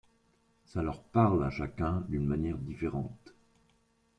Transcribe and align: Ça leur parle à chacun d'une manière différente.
Ça 0.65 0.81
leur 0.81 1.03
parle 1.03 1.43
à 1.45 1.51
chacun 1.51 2.03
d'une 2.09 2.25
manière 2.25 2.57
différente. 2.57 3.35